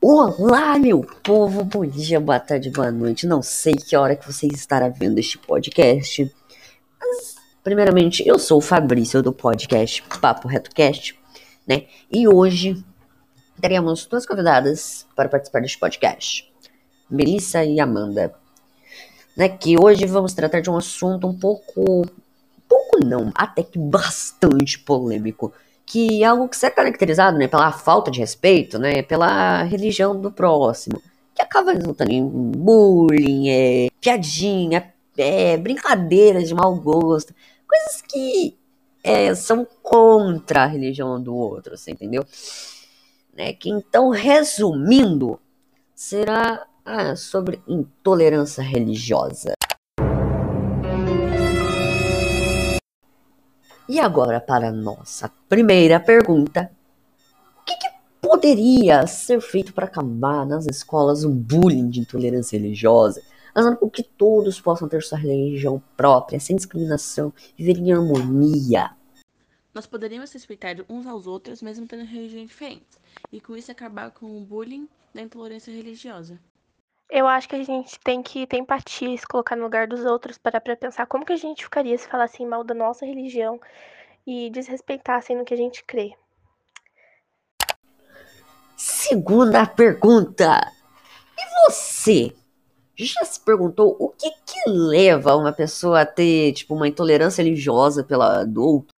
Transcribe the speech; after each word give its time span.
Olá, 0.00 0.78
meu 0.78 1.00
povo, 1.24 1.64
bom 1.64 1.84
dia, 1.84 2.20
boa 2.20 2.38
tarde, 2.38 2.70
boa 2.70 2.92
noite. 2.92 3.26
Não 3.26 3.42
sei 3.42 3.74
que 3.74 3.96
hora 3.96 4.14
que 4.14 4.32
você 4.32 4.46
estará 4.46 4.88
vendo 4.88 5.18
este 5.18 5.36
podcast. 5.38 6.32
Mas, 7.00 7.34
primeiramente, 7.64 8.22
eu 8.24 8.38
sou 8.38 8.58
o 8.58 8.62
Fabrício 8.62 9.20
do 9.20 9.32
podcast 9.32 10.04
Papo 10.20 10.46
Reto 10.46 10.70
Cast, 10.70 11.18
né? 11.66 11.86
E 12.12 12.28
hoje 12.28 12.80
teremos 13.60 14.06
duas 14.06 14.24
convidadas 14.24 15.04
para 15.16 15.28
participar 15.28 15.62
deste 15.62 15.80
podcast, 15.80 16.48
Melissa 17.10 17.64
e 17.64 17.80
Amanda. 17.80 18.32
Né, 19.38 19.48
que 19.48 19.76
hoje 19.80 20.04
vamos 20.04 20.34
tratar 20.34 20.60
de 20.60 20.68
um 20.68 20.76
assunto 20.76 21.28
um 21.28 21.38
pouco. 21.38 22.04
pouco 22.68 22.98
não, 23.04 23.30
até 23.36 23.62
que 23.62 23.78
bastante 23.78 24.78
polêmico 24.80 25.52
que 25.88 26.22
é 26.22 26.26
algo 26.26 26.48
que 26.48 26.66
é 26.66 26.70
caracterizado 26.70 27.38
né, 27.38 27.48
pela 27.48 27.72
falta 27.72 28.10
de 28.10 28.20
respeito, 28.20 28.78
né, 28.78 29.02
pela 29.02 29.62
religião 29.62 30.20
do 30.20 30.30
próximo, 30.30 31.02
que 31.34 31.40
acaba 31.40 31.72
resultando 31.72 32.12
em 32.12 32.22
bullying, 32.28 33.48
é, 33.48 33.88
piadinha, 33.98 34.92
é, 35.16 35.56
brincadeiras 35.56 36.46
de 36.46 36.54
mau 36.54 36.74
gosto, 36.76 37.34
coisas 37.66 38.02
que 38.02 38.54
é, 39.02 39.34
são 39.34 39.66
contra 39.82 40.64
a 40.64 40.66
religião 40.66 41.20
do 41.20 41.34
outro, 41.34 41.74
você 41.76 41.90
entendeu? 41.90 42.24
Né, 43.34 43.54
que 43.54 43.70
então, 43.70 44.10
resumindo, 44.10 45.40
será 45.94 46.66
ah, 46.90 47.14
sobre 47.14 47.60
intolerância 47.68 48.62
religiosa. 48.62 49.52
E 53.86 54.00
agora 54.00 54.40
para 54.40 54.72
nossa 54.72 55.30
primeira 55.50 56.00
pergunta. 56.00 56.72
O 57.60 57.64
que, 57.66 57.76
que 57.76 57.88
poderia 58.22 59.06
ser 59.06 59.38
feito 59.42 59.74
para 59.74 59.84
acabar 59.84 60.46
nas 60.46 60.66
escolas 60.66 61.24
o 61.24 61.28
bullying 61.28 61.90
de 61.90 62.00
intolerância 62.00 62.58
religiosa, 62.58 63.22
fazendo 63.52 63.76
com 63.76 63.90
que 63.90 64.02
todos 64.02 64.58
possam 64.58 64.88
ter 64.88 65.02
sua 65.02 65.18
religião 65.18 65.82
própria, 65.94 66.40
sem 66.40 66.56
discriminação, 66.56 67.34
viver 67.54 67.76
em 67.76 67.92
harmonia? 67.92 68.92
Nós 69.74 69.86
poderíamos 69.86 70.32
respeitar 70.32 70.76
uns 70.88 71.06
aos 71.06 71.26
outros, 71.26 71.60
mesmo 71.60 71.86
tendo 71.86 72.04
religiões 72.04 72.48
diferentes, 72.48 72.98
e 73.30 73.42
com 73.42 73.54
isso 73.54 73.70
acabar 73.70 74.10
com 74.10 74.38
o 74.38 74.40
bullying 74.40 74.88
da 75.14 75.20
intolerância 75.20 75.70
religiosa. 75.70 76.40
Eu 77.10 77.26
acho 77.26 77.48
que 77.48 77.56
a 77.56 77.62
gente 77.62 77.98
tem 78.00 78.22
que 78.22 78.46
ter 78.46 78.58
empatia 78.58 79.14
e 79.14 79.16
se 79.16 79.26
colocar 79.26 79.56
no 79.56 79.62
lugar 79.62 79.86
dos 79.86 80.04
outros 80.04 80.36
para 80.36 80.60
pra 80.60 80.76
pensar 80.76 81.06
como 81.06 81.24
que 81.24 81.32
a 81.32 81.36
gente 81.36 81.64
ficaria 81.64 81.96
se 81.96 82.06
falassem 82.06 82.46
mal 82.46 82.62
da 82.62 82.74
nossa 82.74 83.06
religião 83.06 83.58
e 84.26 84.50
desrespeitassem 84.50 85.34
no 85.34 85.44
que 85.44 85.54
a 85.54 85.56
gente 85.56 85.82
crê. 85.84 86.14
Segunda 88.76 89.66
pergunta. 89.66 90.70
E 91.38 91.70
você? 91.70 92.34
Já 92.94 93.24
se 93.24 93.40
perguntou 93.40 93.96
o 93.98 94.10
que 94.10 94.30
que 94.44 94.68
leva 94.68 95.34
uma 95.34 95.52
pessoa 95.52 96.02
a 96.02 96.06
ter, 96.06 96.52
tipo, 96.52 96.74
uma 96.74 96.88
intolerância 96.88 97.42
religiosa 97.42 98.04
pela 98.04 98.44
do 98.44 98.62
outro? 98.62 98.94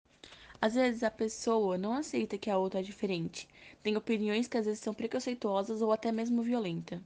Às 0.60 0.74
vezes 0.74 1.02
a 1.02 1.10
pessoa 1.10 1.76
não 1.76 1.92
aceita 1.92 2.38
que 2.38 2.50
a 2.50 2.56
outra 2.56 2.80
é 2.80 2.82
diferente. 2.82 3.46
Tem 3.82 3.96
opiniões 3.96 4.48
que 4.48 4.56
às 4.56 4.64
vezes 4.64 4.80
são 4.80 4.94
preconceituosas 4.94 5.82
ou 5.82 5.92
até 5.92 6.10
mesmo 6.10 6.42
violentas. 6.42 7.00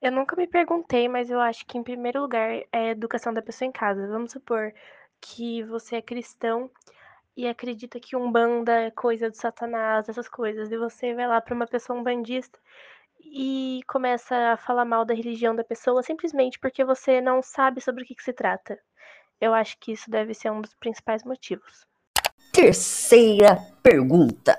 Eu 0.00 0.12
nunca 0.12 0.36
me 0.36 0.46
perguntei, 0.46 1.08
mas 1.08 1.30
eu 1.30 1.40
acho 1.40 1.64
que 1.66 1.78
em 1.78 1.82
primeiro 1.82 2.20
lugar 2.20 2.50
é 2.50 2.66
a 2.72 2.90
educação 2.90 3.32
da 3.32 3.42
pessoa 3.42 3.68
em 3.68 3.72
casa. 3.72 4.06
Vamos 4.06 4.32
supor 4.32 4.72
que 5.20 5.62
você 5.64 5.96
é 5.96 6.02
cristão 6.02 6.70
e 7.36 7.46
acredita 7.46 7.98
que 7.98 8.16
umbanda 8.16 8.72
é 8.72 8.90
coisa 8.90 9.30
do 9.30 9.36
satanás, 9.36 10.08
essas 10.08 10.28
coisas, 10.28 10.70
e 10.70 10.76
você 10.76 11.14
vai 11.14 11.26
lá 11.26 11.40
para 11.40 11.54
uma 11.54 11.66
pessoa 11.66 11.98
umbandista 11.98 12.58
e 13.20 13.80
começa 13.86 14.52
a 14.52 14.56
falar 14.56 14.84
mal 14.84 15.04
da 15.04 15.14
religião 15.14 15.54
da 15.54 15.64
pessoa 15.64 16.02
simplesmente 16.02 16.58
porque 16.58 16.84
você 16.84 17.20
não 17.20 17.42
sabe 17.42 17.80
sobre 17.80 18.04
o 18.04 18.06
que, 18.06 18.14
que 18.14 18.22
se 18.22 18.32
trata. 18.32 18.78
Eu 19.40 19.52
acho 19.52 19.78
que 19.78 19.92
isso 19.92 20.10
deve 20.10 20.32
ser 20.32 20.50
um 20.50 20.60
dos 20.60 20.74
principais 20.74 21.24
motivos. 21.24 21.86
Terceira 22.52 23.56
pergunta. 23.82 24.58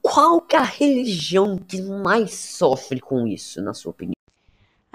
Qual 0.00 0.40
que 0.40 0.54
é 0.54 0.60
a 0.60 0.62
religião 0.62 1.58
que 1.58 1.82
mais 1.82 2.32
sofre 2.32 3.00
com 3.00 3.26
isso, 3.26 3.60
na 3.60 3.74
sua 3.74 3.90
opinião? 3.90 4.15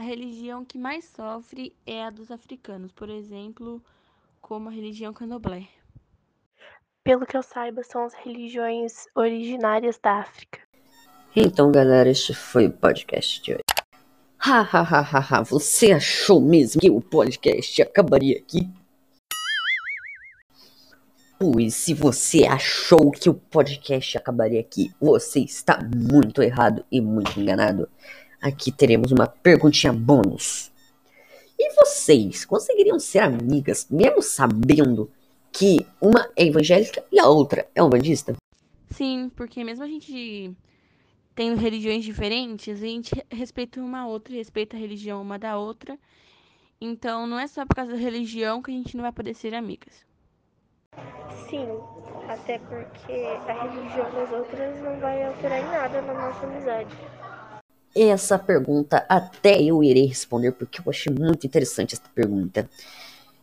A 0.01 0.03
religião 0.03 0.66
que 0.66 0.79
mais 0.79 1.06
sofre 1.06 1.75
é 1.85 2.03
a 2.03 2.09
dos 2.09 2.31
africanos, 2.31 2.91
por 2.91 3.07
exemplo, 3.07 3.79
como 4.41 4.67
a 4.67 4.72
religião 4.72 5.13
candomblé. 5.13 5.67
Pelo 7.03 7.23
que 7.23 7.38
eu 7.38 7.44
saiba, 7.44 7.84
são 7.84 8.06
as 8.06 8.16
religiões 8.16 9.06
originárias 9.13 10.00
da 10.00 10.13
África. 10.13 10.59
Então, 11.35 11.72
galera, 11.72 12.09
este 12.09 12.34
foi 12.34 12.66
o 12.66 12.72
podcast 12.72 13.44
de 13.44 13.51
hoje. 13.51 13.61
Ha, 14.40 14.61
ha, 14.61 14.81
ha, 14.81 15.01
ha, 15.01 15.19
ha. 15.19 15.44
Você 15.44 15.91
achou 15.91 16.41
mesmo 16.41 16.81
que 16.81 16.90
o 16.90 17.00
podcast 17.00 17.79
acabaria 17.84 18.40
aqui? 18.40 18.67
Pois 21.38 21.75
se 21.75 21.94
você 21.94 22.47
achou 22.47 23.11
que 23.11 23.29
o 23.29 23.35
podcast 23.35 24.17
acabaria 24.17 24.61
aqui, 24.61 24.91
você 25.00 25.41
está 25.41 25.79
muito 25.95 26.41
errado 26.41 26.84
e 26.91 27.00
muito 27.00 27.40
enganado 27.40 27.88
aqui 28.41 28.72
teremos 28.72 29.12
uma 29.12 29.28
perguntinha 29.28 29.94
bônus. 29.94 30.72
E 31.57 31.74
vocês 31.75 32.44
conseguiriam 32.44 33.00
ser 33.00 33.19
amigas, 33.19 33.88
mesmo 33.90 34.22
sabendo 34.22 35.12
que 35.52 35.85
uma 36.02 36.29
é 36.35 36.46
evangélica 36.47 37.03
e 37.12 37.19
a 37.19 37.28
outra 37.28 37.68
é 37.75 37.84
umbandista? 37.84 38.35
Sim, 38.90 39.29
porque 39.35 39.63
mesmo 39.63 39.84
a 39.84 39.88
gente 39.88 40.56
tendo 41.35 41.59
religiões 41.59 42.03
diferentes, 42.03 42.81
a 42.81 42.85
gente 42.85 43.12
respeita 43.31 43.79
uma 43.79 44.07
outra, 44.07 44.34
respeita 44.34 44.75
a 44.75 44.79
religião 44.79 45.22
uma 45.22 45.38
da 45.38 45.58
outra. 45.58 45.97
Então 46.79 47.28
não 47.28 47.40
é 47.40 47.47
só 47.47 47.66
por 47.66 47.75
causa 47.75 47.91
da 47.91 47.97
religião 47.97 48.62
que 48.62 48.72
a 48.72 48.73
gente 48.73 48.97
não 48.97 49.03
vai 49.03 49.12
poder 49.12 49.35
ser 49.35 49.53
amigas. 49.53 50.06
Sim, 51.47 51.68
até 52.28 52.59
porque 52.59 53.13
a 53.47 53.63
religião 53.63 54.12
das 54.12 54.31
outras 54.31 54.81
não 54.81 55.00
vai 55.00 55.23
alterar 55.23 55.59
em 55.59 55.66
nada 55.66 56.02
na 56.02 56.13
nossa 56.13 56.46
amizade. 56.46 56.97
Essa 57.96 58.40
pergunta 58.40 59.06
até 59.09 59.62
eu 59.62 59.84
irei 59.84 60.06
responder 60.06 60.53
porque 60.53 60.79
eu 60.79 60.85
achei 60.88 61.13
muito 61.13 61.46
interessante 61.46 61.94
essa 61.94 62.03
pergunta. 62.16 62.69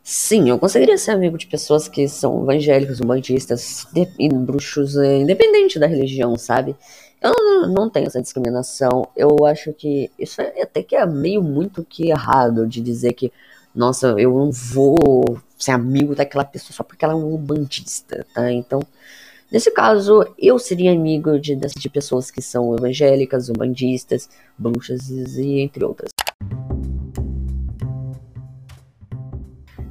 Sim, 0.03 0.49
eu 0.49 0.59
conseguiria 0.59 0.97
ser 0.97 1.11
amigo 1.11 1.37
de 1.37 1.47
pessoas 1.47 1.87
que 1.87 2.09
são 2.09 2.43
evangélicos, 2.43 2.99
humanistas 2.99 3.87
bruxos, 4.47 4.97
é, 4.97 5.19
independente 5.19 5.79
da 5.79 5.87
religião, 5.87 6.35
sabe? 6.39 6.75
Eu 7.21 7.31
não, 7.31 7.69
não 7.69 7.91
tenho 7.91 8.07
essa 8.07 8.23
discriminação. 8.23 9.09
Eu 9.15 9.45
acho 9.45 9.73
que 9.75 10.11
isso 10.19 10.41
é 10.41 10.63
até 10.63 10.83
que 10.83 10.97
é 10.97 11.05
meio 11.05 11.43
muito 11.43 11.85
que 11.85 12.09
errado 12.11 12.67
de 12.67 12.81
dizer 12.81 13.13
que, 13.13 13.31
nossa, 13.75 14.15
eu 14.19 14.33
não 14.33 14.51
vou 14.51 15.39
ser 15.59 15.73
amigo 15.73 16.15
daquela 16.15 16.45
pessoa 16.45 16.73
só 16.73 16.83
porque 16.83 17.05
ela 17.05 17.13
é 17.15 17.17
um 17.17 17.37
bandista, 17.37 18.25
tá? 18.33 18.51
Então, 18.51 18.81
Nesse 19.51 19.71
caso, 19.71 20.27
eu 20.39 20.59
seria 20.59 20.93
amigo 20.93 21.41
de, 21.41 21.57
de 21.57 21.89
pessoas 21.89 22.31
que 22.31 22.43
são 22.43 22.75
evangélicas, 22.77 23.49
umbandistas, 23.49 24.29
bruxas 24.59 25.09
e 25.09 25.61
entre 25.61 25.83
outras. 25.85 26.11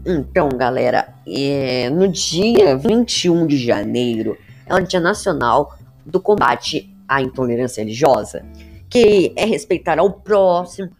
Então, 0.06 0.48
galera, 0.50 1.12
é, 1.28 1.90
no 1.90 2.08
dia 2.08 2.78
21 2.78 3.48
de 3.48 3.58
janeiro 3.58 4.38
é 4.68 4.76
o 4.76 4.80
Dia 4.80 5.00
Nacional 5.00 5.76
do 6.06 6.22
Combate 6.22 6.96
à 7.08 7.22
Intolerância 7.22 7.82
Religiosa, 7.82 8.46
que 8.88 9.34
é 9.36 9.44
respeitar 9.44 9.98
ao 9.98 10.14
próximo, 10.14 10.92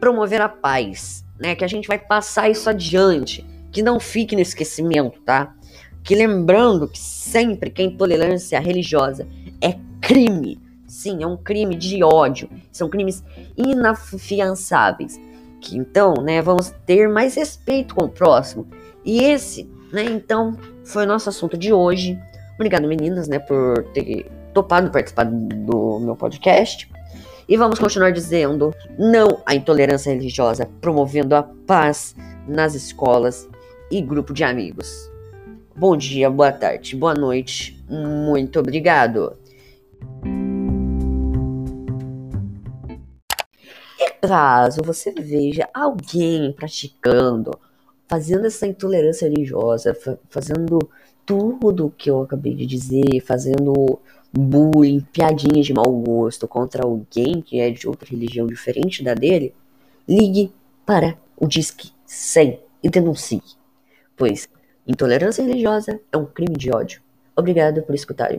promover 0.00 0.40
a 0.40 0.48
paz, 0.48 1.24
né? 1.38 1.54
Que 1.54 1.64
a 1.64 1.68
gente 1.68 1.86
vai 1.86 1.98
passar 1.98 2.48
isso 2.48 2.70
adiante, 2.70 3.46
que 3.70 3.82
não 3.82 4.00
fique 4.00 4.34
no 4.34 4.40
esquecimento, 4.40 5.20
tá? 5.20 5.54
Que 6.02 6.14
lembrando 6.14 6.88
que 6.88 6.98
sempre 6.98 7.70
que 7.70 7.82
a 7.82 7.84
intolerância 7.84 8.58
religiosa 8.58 9.26
é 9.60 9.76
crime, 10.00 10.60
sim, 10.86 11.22
é 11.22 11.26
um 11.26 11.36
crime 11.36 11.74
de 11.74 12.02
ódio, 12.02 12.50
são 12.70 12.88
crimes 12.88 13.24
inafiançáveis, 13.56 15.20
que 15.60 15.76
então, 15.76 16.14
né, 16.14 16.42
vamos 16.42 16.70
ter 16.84 17.08
mais 17.08 17.34
respeito 17.36 17.94
com 17.94 18.04
o 18.04 18.08
próximo. 18.08 18.66
E 19.04 19.22
esse, 19.22 19.70
né, 19.92 20.04
então, 20.04 20.56
foi 20.84 21.04
o 21.04 21.06
nosso 21.06 21.28
assunto 21.28 21.56
de 21.56 21.72
hoje. 21.72 22.18
Obrigado, 22.54 22.88
meninas, 22.88 23.28
né, 23.28 23.38
por 23.38 23.84
ter 23.94 24.30
topado 24.52 24.90
participar 24.90 25.24
do 25.24 26.00
meu 26.00 26.16
podcast. 26.16 26.90
E 27.48 27.56
vamos 27.56 27.78
continuar 27.78 28.10
dizendo 28.12 28.74
não 28.98 29.40
à 29.44 29.54
intolerância 29.54 30.12
religiosa, 30.12 30.68
promovendo 30.80 31.34
a 31.34 31.42
paz 31.42 32.14
nas 32.46 32.74
escolas 32.74 33.48
e 33.90 34.00
grupo 34.00 34.32
de 34.32 34.44
amigos. 34.44 35.11
Bom 35.74 35.96
dia, 35.96 36.28
boa 36.28 36.52
tarde, 36.52 36.94
boa 36.94 37.14
noite. 37.14 37.82
Muito 37.88 38.60
obrigado. 38.60 39.36
E 43.98 44.10
caso 44.26 44.82
você 44.84 45.10
veja 45.12 45.68
alguém 45.72 46.52
praticando 46.52 47.58
fazendo 48.06 48.46
essa 48.46 48.66
intolerância 48.66 49.26
religiosa, 49.26 49.94
fa 49.94 50.18
fazendo 50.28 50.78
tudo 51.24 51.86
o 51.86 51.90
que 51.90 52.10
eu 52.10 52.20
acabei 52.20 52.54
de 52.54 52.66
dizer, 52.66 53.22
fazendo 53.24 53.98
bullying, 54.30 55.00
piadinhas 55.00 55.64
de 55.64 55.72
mau 55.72 55.90
gosto 55.90 56.46
contra 56.46 56.84
alguém 56.84 57.40
que 57.40 57.58
é 57.58 57.70
de 57.70 57.88
outra 57.88 58.10
religião 58.10 58.46
diferente 58.46 59.02
da 59.02 59.14
dele, 59.14 59.54
ligue 60.06 60.52
para 60.84 61.16
o 61.34 61.46
Disque 61.46 61.90
100 62.04 62.60
e 62.82 62.90
denuncie, 62.90 63.42
pois 64.14 64.46
intolerância 64.86 65.44
religiosa 65.44 66.00
é 66.10 66.16
um 66.16 66.26
crime 66.26 66.56
de 66.56 66.70
ódio. 66.70 67.00
Obrigado 67.36 67.82
por 67.82 67.94
escutarem. 67.94 68.38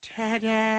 Ta-da! 0.00 0.69